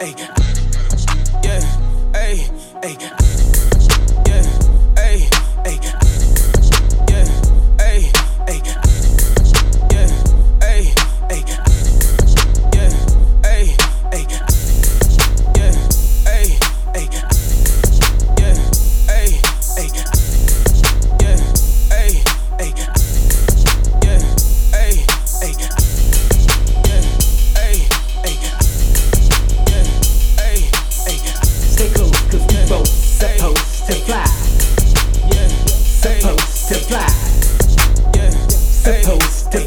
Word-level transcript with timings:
Hey, 0.00 0.14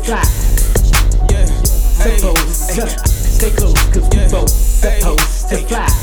supposed 0.04 0.26
to 0.28 1.24
fly. 1.24 1.28
Yeah, 1.32 1.46
supposed 1.46 2.76
to 2.76 2.88
stay 3.08 3.52
close, 3.52 3.74
cause 3.94 4.10
we 4.12 4.32
both 4.32 4.50
supposed 4.50 5.50
to 5.50 5.58
fly. 5.68 6.03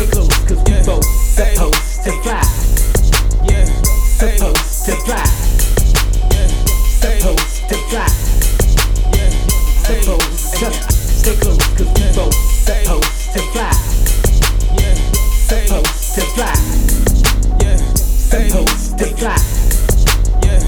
Stay 0.00 0.08
close, 0.12 0.28
cause 0.48 0.62
we 0.64 0.72
both 0.86 1.04
supposed 1.04 2.04
to 2.04 2.12
fly. 2.22 2.40
Yeah, 3.44 3.64
supposed 4.16 4.86
to 4.86 4.96
fly. 5.04 5.20
Yeah, 6.32 6.48
supposed 6.88 7.68
to 7.68 7.76
fly. 7.90 8.08
Yeah, 9.12 9.28
supposed 9.84 10.56
to 10.56 10.68
stay 10.80 11.36
close, 11.36 11.60
cause 11.76 11.92
we 11.92 12.04
both 12.16 12.32
supposed 12.64 13.28
to 13.34 13.40
fly. 13.52 13.68
Yeah, 14.80 14.96
supposed 15.44 16.14
to 16.14 16.22
fly. 16.32 16.54
Yeah, 17.60 17.76
supposed 18.16 18.96
to 18.96 19.06
fly. 19.20 19.36
Yeah, 20.40 20.60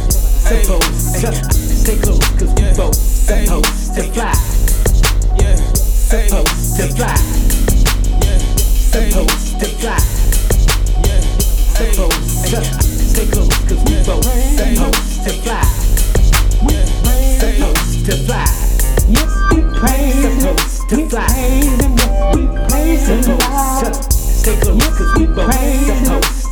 supposed 0.45 1.09
to 1.23 1.33
stay 1.57 1.97
close, 1.97 2.21
cause 2.37 2.53
we 2.53 2.65
both 2.77 2.95
supposed 2.95 3.95
to 3.95 4.03
fly. 4.13 4.35
Yeah, 5.41 5.57
supposed 5.57 6.77
to 6.77 6.85
fly. 6.97 7.42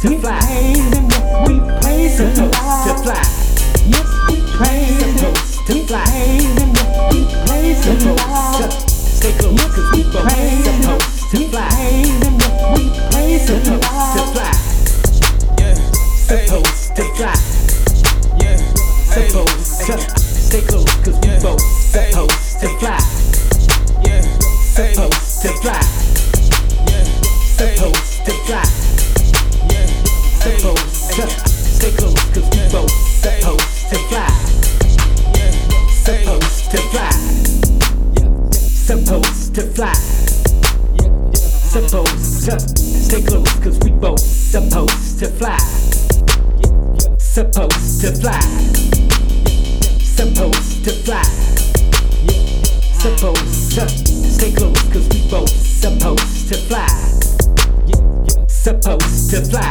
To 0.03 0.09
We 0.09 0.17
fly. 0.19 0.39
praise 0.41 0.95
Him. 0.95 1.09
Yes, 1.11 1.49
we 1.49 1.55
praise 1.81 2.17
Supposed 2.17 2.85
to 2.87 2.93
fly. 3.03 3.23
Yes, 3.87 4.09
we 4.29 4.37
praise 4.57 5.01
Supposed 5.01 5.67
to 5.67 5.75
fly. 5.87 6.05
Yes, 6.07 6.71
we 7.13 7.21
praise 7.47 7.79
Supposed 7.85 8.61
to 8.61 8.89
stay 8.91 9.33
close, 9.39 9.55
Yes, 9.57 9.71
cause 9.75 9.89
we 9.93 9.99
we 9.99 10.11
both 10.11 10.23
praise 10.25 10.67
Him. 10.67 10.83
supposed 10.83 11.31
to 11.31 11.39
fly. 11.51 11.69
praise 11.69 12.23
Him. 12.25 12.35
Yes, 12.41 12.53
we 12.77 12.83
praise 13.11 13.43
supposed 13.47 13.85
to 14.17 14.23
fly. 14.33 14.53
Yeah, 15.59 15.75
supposed 16.17 16.97
to 16.97 17.05
fly. 17.17 17.35
Yeah, 18.41 18.57
supposed 19.13 19.87
to 19.87 19.95
stay 20.09 20.63
close, 20.63 20.85
cause 21.05 21.19
we 21.21 21.31
both 21.43 21.61
supposed 21.61 22.61
to 22.61 22.69
fly. 22.79 22.99
Yeah, 24.05 24.23
supposed 24.75 25.43
to 25.43 25.49
fly. 25.61 25.81
Yeah, 26.89 27.05
supposed 27.57 28.25
to 28.25 28.33
fly. 28.47 28.80
To 36.71 36.79
fly. 36.91 37.11
Supposed 38.53 39.55
to 39.57 39.63
fly. 39.63 39.93
Supposed 41.65 42.45
to 42.47 42.61
stay 42.61 43.23
close, 43.23 43.53
cause 43.59 43.79
we 43.81 43.91
both 43.91 44.21
supposed 44.21 45.19
to 45.19 45.27
fly. 45.31 45.59
Supposed 47.19 48.01
to 48.03 48.13
fly. 48.13 48.41
Supposed 49.99 50.85
to 50.85 50.93
fly. 50.93 51.23
Supposed 53.01 53.73
to 53.75 53.89
stay 53.89 54.53
close, 54.53 54.83
cause 54.93 55.09
we 55.09 55.29
both 55.29 55.51
supposed 55.51 56.53
to 56.53 56.59
fly. 56.69 56.87
Supposed 58.47 59.31
to 59.31 59.45
fly. 59.45 59.51